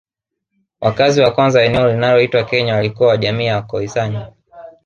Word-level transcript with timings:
Wakazi 0.81 1.21
wa 1.21 1.31
kwanza 1.31 1.59
wa 1.59 1.65
eneo 1.65 1.91
linaloitwa 1.91 2.43
Kenya 2.43 2.75
walikuwa 2.75 3.09
wa 3.09 3.17
jamii 3.17 3.45
ya 3.45 3.55
Wakhoisan 3.55 4.31